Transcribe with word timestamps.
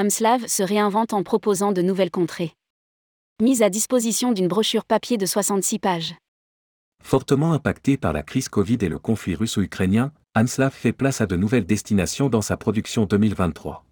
Amslav 0.00 0.46
se 0.46 0.62
réinvente 0.62 1.12
en 1.12 1.22
proposant 1.22 1.72
de 1.72 1.82
nouvelles 1.82 2.10
contrées. 2.10 2.54
Mise 3.42 3.60
à 3.60 3.68
disposition 3.68 4.32
d'une 4.32 4.48
brochure 4.48 4.86
papier 4.86 5.18
de 5.18 5.26
66 5.26 5.78
pages. 5.78 6.14
Fortement 7.02 7.52
impacté 7.52 7.98
par 7.98 8.14
la 8.14 8.22
crise 8.22 8.48
Covid 8.48 8.78
et 8.80 8.88
le 8.88 8.98
conflit 8.98 9.34
russo-ukrainien, 9.34 10.10
Amslav 10.34 10.72
fait 10.72 10.94
place 10.94 11.20
à 11.20 11.26
de 11.26 11.36
nouvelles 11.36 11.66
destinations 11.66 12.30
dans 12.30 12.40
sa 12.40 12.56
production 12.56 13.04
2023. 13.04 13.84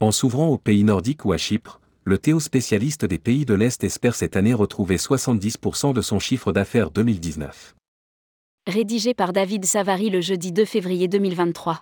En 0.00 0.12
s'ouvrant 0.12 0.48
aux 0.48 0.58
pays 0.58 0.84
nordiques 0.84 1.24
ou 1.24 1.32
à 1.32 1.38
Chypre, 1.38 1.80
le 2.04 2.18
Théo 2.18 2.38
spécialiste 2.38 3.06
des 3.06 3.18
pays 3.18 3.46
de 3.46 3.54
l'Est 3.54 3.82
espère 3.84 4.16
cette 4.16 4.36
année 4.36 4.52
retrouver 4.52 4.96
70% 4.96 5.94
de 5.94 6.02
son 6.02 6.18
chiffre 6.18 6.52
d'affaires 6.52 6.90
2019. 6.90 7.74
Rédigé 8.66 9.14
par 9.14 9.32
David 9.32 9.64
Savary 9.64 10.10
le 10.10 10.20
jeudi 10.20 10.52
2 10.52 10.66
février 10.66 11.08
2023. 11.08 11.80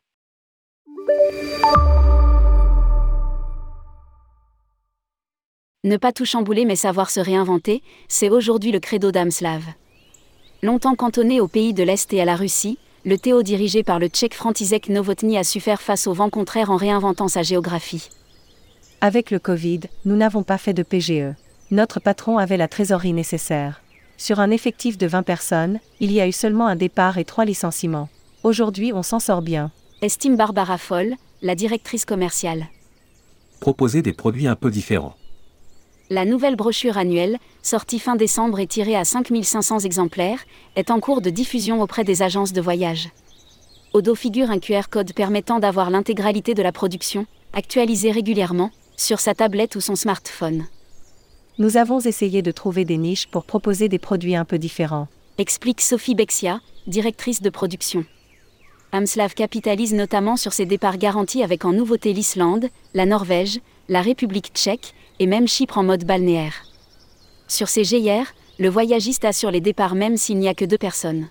Ne 5.84 5.98
pas 5.98 6.12
tout 6.12 6.24
chambouler 6.24 6.64
mais 6.64 6.76
savoir 6.76 7.10
se 7.10 7.20
réinventer, 7.20 7.82
c'est 8.08 8.30
aujourd'hui 8.30 8.72
le 8.72 8.80
credo 8.80 9.12
d'Amslav. 9.12 9.62
Longtemps 10.62 10.94
cantonné 10.94 11.42
aux 11.42 11.46
pays 11.46 11.74
de 11.74 11.82
l'Est 11.82 12.10
et 12.14 12.22
à 12.22 12.24
la 12.24 12.36
Russie, 12.36 12.78
le 13.04 13.18
Théo 13.18 13.42
dirigé 13.42 13.82
par 13.82 13.98
le 13.98 14.06
Tchèque 14.08 14.32
František 14.32 14.88
Novotny 14.88 15.36
a 15.36 15.44
su 15.44 15.60
faire 15.60 15.82
face 15.82 16.06
au 16.06 16.14
vent 16.14 16.30
contraire 16.30 16.70
en 16.70 16.76
réinventant 16.76 17.28
sa 17.28 17.42
géographie. 17.42 18.08
Avec 19.02 19.30
le 19.30 19.38
Covid, 19.38 19.80
nous 20.06 20.16
n'avons 20.16 20.42
pas 20.42 20.56
fait 20.56 20.72
de 20.72 20.82
PGE. 20.82 21.34
Notre 21.70 22.00
patron 22.00 22.38
avait 22.38 22.56
la 22.56 22.68
trésorerie 22.68 23.12
nécessaire. 23.12 23.82
Sur 24.16 24.40
un 24.40 24.50
effectif 24.50 24.96
de 24.96 25.06
20 25.06 25.22
personnes, 25.22 25.80
il 26.00 26.12
y 26.12 26.20
a 26.22 26.26
eu 26.26 26.32
seulement 26.32 26.66
un 26.66 26.76
départ 26.76 27.18
et 27.18 27.26
trois 27.26 27.44
licenciements. 27.44 28.08
Aujourd'hui, 28.42 28.94
on 28.94 29.02
s'en 29.02 29.18
sort 29.18 29.42
bien. 29.42 29.70
Estime 30.00 30.36
Barbara 30.36 30.78
Foll, 30.78 31.16
la 31.42 31.54
directrice 31.54 32.06
commerciale. 32.06 32.68
Proposer 33.60 34.00
des 34.00 34.14
produits 34.14 34.46
un 34.46 34.56
peu 34.56 34.70
différents. 34.70 35.14
La 36.10 36.26
nouvelle 36.26 36.54
brochure 36.54 36.98
annuelle, 36.98 37.38
sortie 37.62 37.98
fin 37.98 38.14
décembre 38.14 38.60
et 38.60 38.66
tirée 38.66 38.94
à 38.94 39.04
5500 39.04 39.80
exemplaires, 39.80 40.44
est 40.76 40.90
en 40.90 41.00
cours 41.00 41.22
de 41.22 41.30
diffusion 41.30 41.80
auprès 41.80 42.04
des 42.04 42.20
agences 42.20 42.52
de 42.52 42.60
voyage. 42.60 43.08
Au 43.94 44.02
dos 44.02 44.14
figure 44.14 44.50
un 44.50 44.58
QR 44.58 44.88
code 44.90 45.14
permettant 45.14 45.60
d'avoir 45.60 45.88
l'intégralité 45.88 46.52
de 46.52 46.62
la 46.62 46.72
production, 46.72 47.24
actualisée 47.54 48.10
régulièrement, 48.10 48.70
sur 48.98 49.18
sa 49.18 49.34
tablette 49.34 49.76
ou 49.76 49.80
son 49.80 49.96
smartphone. 49.96 50.66
Nous 51.58 51.78
avons 51.78 52.00
essayé 52.00 52.42
de 52.42 52.50
trouver 52.50 52.84
des 52.84 52.98
niches 52.98 53.28
pour 53.28 53.44
proposer 53.44 53.88
des 53.88 53.98
produits 53.98 54.36
un 54.36 54.44
peu 54.44 54.58
différents. 54.58 55.08
Explique 55.38 55.80
Sophie 55.80 56.14
Bexia, 56.14 56.60
directrice 56.86 57.40
de 57.40 57.48
production. 57.48 58.04
Amslav 58.92 59.34
capitalise 59.34 59.94
notamment 59.94 60.36
sur 60.36 60.52
ses 60.52 60.66
départs 60.66 60.98
garantis 60.98 61.42
avec 61.42 61.64
en 61.64 61.72
nouveauté 61.72 62.12
l'Islande, 62.12 62.68
la 62.92 63.06
Norvège, 63.06 63.60
la 63.88 64.02
République 64.02 64.50
tchèque, 64.54 64.94
et 65.18 65.26
même 65.26 65.48
Chypre 65.48 65.78
en 65.78 65.84
mode 65.84 66.04
balnéaire. 66.04 66.64
Sur 67.48 67.68
ces 67.68 67.84
GIR, 67.84 68.26
le 68.58 68.68
voyagiste 68.68 69.24
assure 69.24 69.50
les 69.50 69.60
départs 69.60 69.94
même 69.94 70.16
s'il 70.16 70.38
n'y 70.38 70.48
a 70.48 70.54
que 70.54 70.64
deux 70.64 70.78
personnes. 70.78 71.28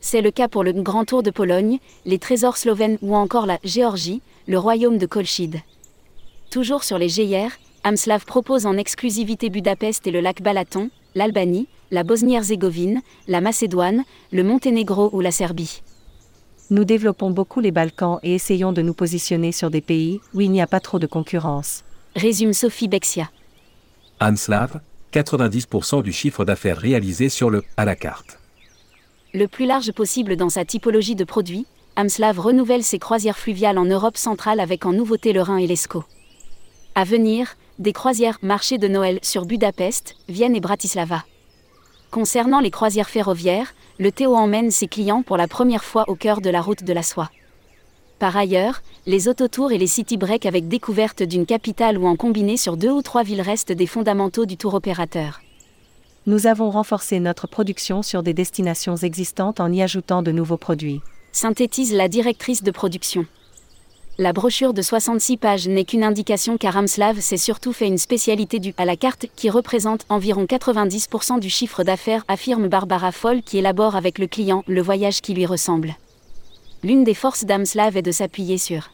C'est 0.00 0.22
le 0.22 0.30
cas 0.30 0.48
pour 0.48 0.64
le 0.64 0.72
Grand 0.72 1.04
Tour 1.04 1.22
de 1.22 1.30
Pologne, 1.30 1.78
les 2.06 2.18
trésors 2.18 2.56
slovènes 2.56 2.98
ou 3.02 3.14
encore 3.14 3.46
la 3.46 3.58
Géorgie, 3.62 4.22
le 4.48 4.58
royaume 4.58 4.98
de 4.98 5.06
Kolchid. 5.06 5.60
Toujours 6.50 6.84
sur 6.84 6.98
les 6.98 7.08
GIR, 7.08 7.50
Amslav 7.84 8.24
propose 8.24 8.66
en 8.66 8.76
exclusivité 8.76 9.50
Budapest 9.50 10.06
et 10.06 10.10
le 10.10 10.20
lac 10.20 10.42
Balaton, 10.42 10.90
l'Albanie, 11.14 11.68
la 11.90 12.02
Bosnie-Herzégovine, 12.02 13.02
la 13.28 13.40
Macédoine, 13.40 14.04
le 14.32 14.44
Monténégro 14.44 15.10
ou 15.12 15.20
la 15.20 15.30
Serbie. 15.30 15.82
Nous 16.70 16.84
développons 16.84 17.30
beaucoup 17.30 17.58
les 17.60 17.72
Balkans 17.72 18.20
et 18.22 18.34
essayons 18.34 18.72
de 18.72 18.80
nous 18.80 18.94
positionner 18.94 19.50
sur 19.50 19.70
des 19.70 19.80
pays 19.80 20.20
où 20.34 20.40
il 20.40 20.52
n'y 20.52 20.62
a 20.62 20.68
pas 20.68 20.80
trop 20.80 20.98
de 20.98 21.06
concurrence 21.06 21.82
résume 22.16 22.52
Sophie 22.52 22.88
Bexia. 22.88 23.30
Anslav, 24.20 24.80
90% 25.12 26.02
du 26.02 26.12
chiffre 26.12 26.44
d'affaires 26.44 26.78
réalisé 26.78 27.28
sur 27.28 27.50
le 27.50 27.62
à 27.76 27.84
la 27.84 27.96
carte. 27.96 28.38
Le 29.32 29.46
plus 29.46 29.66
large 29.66 29.92
possible 29.92 30.36
dans 30.36 30.48
sa 30.48 30.64
typologie 30.64 31.14
de 31.14 31.24
produits, 31.24 31.66
Amslav 31.96 32.38
renouvelle 32.38 32.82
ses 32.82 32.98
croisières 32.98 33.38
fluviales 33.38 33.78
en 33.78 33.84
Europe 33.84 34.16
centrale 34.16 34.60
avec 34.60 34.86
en 34.86 34.92
nouveauté 34.92 35.32
le 35.32 35.42
Rhin 35.42 35.58
et 35.58 35.66
l'Escaut. 35.66 36.04
À 36.94 37.04
venir, 37.04 37.56
des 37.78 37.92
croisières 37.92 38.38
marché 38.42 38.78
de 38.78 38.88
Noël 38.88 39.18
sur 39.22 39.44
Budapest, 39.46 40.16
Vienne 40.28 40.56
et 40.56 40.60
Bratislava. 40.60 41.24
Concernant 42.10 42.58
les 42.58 42.72
croisières 42.72 43.08
ferroviaires, 43.08 43.72
le 44.00 44.10
Théo 44.10 44.34
emmène 44.34 44.72
ses 44.72 44.88
clients 44.88 45.22
pour 45.22 45.36
la 45.36 45.46
première 45.46 45.84
fois 45.84 46.04
au 46.08 46.16
cœur 46.16 46.40
de 46.40 46.50
la 46.50 46.60
route 46.60 46.82
de 46.82 46.92
la 46.92 47.04
soie. 47.04 47.30
Par 48.18 48.36
ailleurs, 48.36 48.82
les 49.06 49.28
autotours 49.28 49.70
et 49.70 49.78
les 49.78 49.86
city 49.86 50.16
breaks 50.16 50.44
avec 50.44 50.66
découverte 50.66 51.22
d'une 51.22 51.46
capitale 51.46 51.96
ou 51.96 52.06
en 52.06 52.16
combiné 52.16 52.56
sur 52.56 52.76
deux 52.76 52.90
ou 52.90 53.00
trois 53.00 53.22
villes 53.22 53.40
restent 53.40 53.72
des 53.72 53.86
fondamentaux 53.86 54.44
du 54.44 54.56
tour 54.56 54.74
opérateur. 54.74 55.40
Nous 56.26 56.48
avons 56.48 56.70
renforcé 56.70 57.20
notre 57.20 57.46
production 57.46 58.02
sur 58.02 58.24
des 58.24 58.34
destinations 58.34 58.96
existantes 58.96 59.60
en 59.60 59.72
y 59.72 59.80
ajoutant 59.80 60.22
de 60.22 60.32
nouveaux 60.32 60.58
produits. 60.58 61.00
Synthétise 61.30 61.94
la 61.94 62.08
directrice 62.08 62.64
de 62.64 62.72
production. 62.72 63.24
La 64.20 64.34
brochure 64.34 64.74
de 64.74 64.82
66 64.82 65.38
pages 65.38 65.66
n'est 65.66 65.86
qu'une 65.86 66.04
indication 66.04 66.58
car 66.58 66.76
Amslav 66.76 67.20
s'est 67.20 67.38
surtout 67.38 67.72
fait 67.72 67.86
une 67.86 67.96
spécialité 67.96 68.58
du 68.58 68.74
à 68.76 68.84
la 68.84 68.94
carte 68.94 69.24
qui 69.34 69.48
représente 69.48 70.04
environ 70.10 70.44
90% 70.44 71.40
du 71.40 71.48
chiffre 71.48 71.84
d'affaires, 71.84 72.22
affirme 72.28 72.68
Barbara 72.68 73.12
Foll 73.12 73.40
qui 73.40 73.56
élabore 73.56 73.96
avec 73.96 74.18
le 74.18 74.26
client 74.26 74.62
le 74.66 74.82
voyage 74.82 75.22
qui 75.22 75.32
lui 75.32 75.46
ressemble. 75.46 75.96
L'une 76.82 77.02
des 77.02 77.14
forces 77.14 77.46
d'Amslav 77.46 77.96
est 77.96 78.02
de 78.02 78.12
s'appuyer 78.12 78.58
sur 78.58 78.90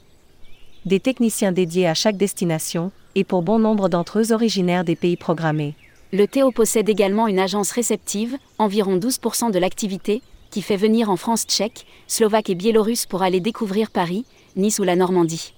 des 0.85 1.01
techniciens 1.01 1.51
dédiés 1.51 1.89
à 1.89 1.95
chaque 1.95 2.17
destination, 2.17 2.93
et 3.17 3.25
pour 3.25 3.43
bon 3.43 3.59
nombre 3.59 3.89
d'entre 3.89 4.21
eux 4.21 4.31
originaires 4.31 4.85
des 4.85 4.95
pays 4.95 5.17
programmés. 5.17 5.75
Le 6.13 6.29
Théo 6.29 6.53
possède 6.53 6.89
également 6.89 7.27
une 7.27 7.41
agence 7.41 7.73
réceptive, 7.73 8.39
environ 8.59 8.97
12% 8.97 9.51
de 9.51 9.59
l'activité, 9.59 10.23
qui 10.57 10.63
fait 10.63 10.79
venir 10.79 11.11
en 11.11 11.19
France 11.19 11.45
tchèque, 11.45 11.85
slovaque 12.07 12.49
et 12.49 12.55
biélorusse 12.55 13.05
pour 13.05 13.23
aller 13.23 13.41
découvrir 13.41 13.91
Paris, 13.91 14.25
Nice 14.57 14.79
ou 14.79 14.85
la 14.85 14.97
Normandie. 14.97 15.53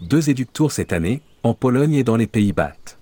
Deux 0.00 0.30
éductours 0.30 0.72
cette 0.72 0.94
année, 0.94 1.20
en 1.42 1.52
Pologne 1.52 1.92
et 1.92 2.02
dans 2.02 2.16
les 2.16 2.26
pays 2.26 2.54
baltes. 2.54 2.96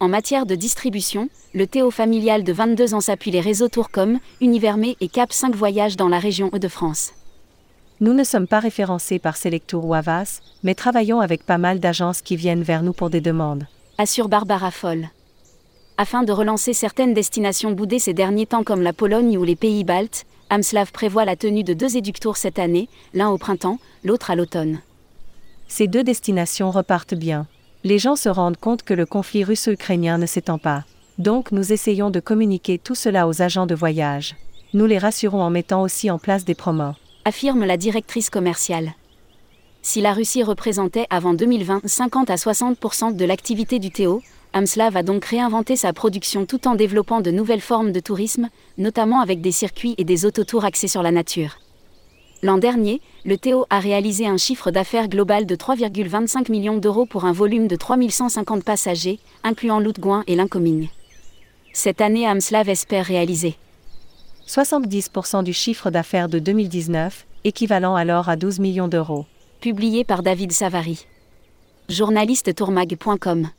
En 0.00 0.08
matière 0.08 0.44
de 0.44 0.56
distribution, 0.56 1.28
le 1.54 1.68
Théo 1.68 1.92
familial 1.92 2.42
de 2.42 2.52
22 2.52 2.94
ans 2.94 3.00
s'appuie 3.00 3.30
les 3.30 3.40
réseaux 3.40 3.68
Tourcom, 3.68 4.18
Univermé 4.40 4.96
et 5.00 5.06
Cap 5.06 5.32
5 5.32 5.54
Voyages 5.54 5.96
dans 5.96 6.08
la 6.08 6.18
région 6.18 6.50
Hauts-de-France. 6.52 7.12
Nous 8.00 8.12
ne 8.12 8.24
sommes 8.24 8.48
pas 8.48 8.58
référencés 8.58 9.20
par 9.20 9.36
Selectour 9.36 9.84
ou 9.84 9.94
Avas, 9.94 10.40
mais 10.64 10.74
travaillons 10.74 11.20
avec 11.20 11.46
pas 11.46 11.58
mal 11.58 11.78
d'agences 11.78 12.20
qui 12.20 12.34
viennent 12.34 12.64
vers 12.64 12.82
nous 12.82 12.92
pour 12.92 13.10
des 13.10 13.20
demandes. 13.20 13.68
Assure 13.96 14.28
Barbara 14.28 14.72
Foll. 14.72 15.08
Afin 15.98 16.22
de 16.22 16.32
relancer 16.32 16.72
certaines 16.72 17.14
destinations 17.14 17.72
boudées 17.72 17.98
ces 17.98 18.12
derniers 18.12 18.46
temps 18.46 18.64
comme 18.64 18.82
la 18.82 18.92
Pologne 18.92 19.38
ou 19.38 19.44
les 19.44 19.56
pays 19.56 19.84
baltes, 19.84 20.26
Amslav 20.50 20.92
prévoit 20.92 21.24
la 21.24 21.36
tenue 21.36 21.64
de 21.64 21.74
deux 21.74 21.96
éductours 21.96 22.36
cette 22.36 22.58
année, 22.58 22.88
l'un 23.14 23.30
au 23.30 23.38
printemps, 23.38 23.78
l'autre 24.04 24.30
à 24.30 24.36
l'automne. 24.36 24.80
Ces 25.68 25.88
deux 25.88 26.04
destinations 26.04 26.70
repartent 26.70 27.14
bien. 27.14 27.46
Les 27.82 27.98
gens 27.98 28.16
se 28.16 28.28
rendent 28.28 28.58
compte 28.58 28.82
que 28.82 28.94
le 28.94 29.06
conflit 29.06 29.42
russo-ukrainien 29.42 30.18
ne 30.18 30.26
s'étend 30.26 30.58
pas. 30.58 30.84
Donc 31.18 31.50
nous 31.50 31.72
essayons 31.72 32.10
de 32.10 32.20
communiquer 32.20 32.78
tout 32.78 32.94
cela 32.94 33.26
aux 33.26 33.40
agents 33.42 33.66
de 33.66 33.74
voyage. 33.74 34.36
Nous 34.74 34.86
les 34.86 34.98
rassurons 34.98 35.42
en 35.42 35.50
mettant 35.50 35.82
aussi 35.82 36.10
en 36.10 36.18
place 36.18 36.44
des 36.44 36.54
promos 36.54 36.94
affirme 37.26 37.64
la 37.64 37.76
directrice 37.76 38.30
commerciale. 38.30 38.94
Si 39.82 40.00
la 40.00 40.12
Russie 40.12 40.44
représentait 40.44 41.08
avant 41.10 41.34
2020 41.34 41.80
50 41.84 42.30
à 42.30 42.36
60% 42.36 43.16
de 43.16 43.24
l'activité 43.24 43.80
du 43.80 43.90
Théo, 43.90 44.22
Amslav 44.56 44.96
a 44.96 45.02
donc 45.02 45.26
réinventé 45.26 45.76
sa 45.76 45.92
production 45.92 46.46
tout 46.46 46.66
en 46.66 46.76
développant 46.76 47.20
de 47.20 47.30
nouvelles 47.30 47.60
formes 47.60 47.92
de 47.92 48.00
tourisme, 48.00 48.48
notamment 48.78 49.20
avec 49.20 49.42
des 49.42 49.52
circuits 49.52 49.94
et 49.98 50.04
des 50.04 50.24
autotours 50.24 50.64
axés 50.64 50.88
sur 50.88 51.02
la 51.02 51.10
nature. 51.10 51.58
L'an 52.42 52.56
dernier, 52.56 53.02
le 53.26 53.36
Théo 53.36 53.66
a 53.68 53.80
réalisé 53.80 54.26
un 54.26 54.38
chiffre 54.38 54.70
d'affaires 54.70 55.08
global 55.08 55.44
de 55.44 55.54
3,25 55.54 56.50
millions 56.50 56.78
d'euros 56.78 57.04
pour 57.04 57.26
un 57.26 57.32
volume 57.32 57.68
de 57.68 57.76
3150 57.76 58.64
passagers, 58.64 59.18
incluant 59.44 59.78
l'Outgouin 59.78 60.24
et 60.26 60.36
l'Incoming. 60.36 60.88
Cette 61.74 62.00
année, 62.00 62.26
Amslav 62.26 62.70
espère 62.70 63.04
réaliser 63.04 63.56
70% 64.48 65.44
du 65.44 65.52
chiffre 65.52 65.90
d'affaires 65.90 66.30
de 66.30 66.38
2019, 66.38 67.26
équivalent 67.44 67.94
alors 67.94 68.30
à 68.30 68.36
12 68.36 68.60
millions 68.60 68.88
d'euros. 68.88 69.26
Publié 69.60 70.02
par 70.04 70.22
David 70.22 70.52
Savary. 70.52 71.04
Journaliste 71.90 72.54
tourmag.com 72.54 73.50